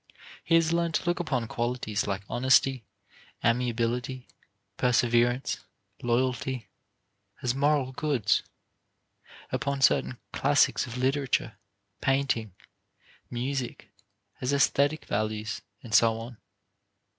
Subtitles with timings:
[0.43, 2.83] He has learned to look upon qualities like honesty,
[3.45, 4.27] amiability,
[4.75, 5.59] perseverance,
[6.01, 6.69] loyalty,
[7.43, 8.41] as moral goods;
[9.51, 11.55] upon certain classics of literature,
[12.01, 12.55] painting,
[13.29, 13.89] music,
[14.41, 16.37] as aesthetic values, and so on.